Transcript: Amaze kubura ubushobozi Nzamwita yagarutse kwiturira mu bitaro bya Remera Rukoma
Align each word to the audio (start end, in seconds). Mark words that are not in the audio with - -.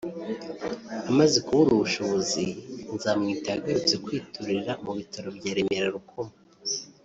Amaze 1.09 1.37
kubura 1.45 1.71
ubushobozi 1.73 2.43
Nzamwita 2.95 3.47
yagarutse 3.53 3.95
kwiturira 4.05 4.71
mu 4.83 4.91
bitaro 4.97 5.27
bya 5.37 5.51
Remera 5.55 5.89
Rukoma 5.95 6.33